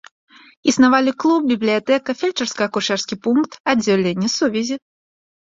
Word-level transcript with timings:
Існавалі 0.69 1.11
клуб, 1.23 1.41
бібліятэка, 1.51 2.09
фельчарска-акушэрскі 2.23 3.15
пункт, 3.27 3.51
аддзяленне 3.75 4.27
сувязі. 4.39 4.75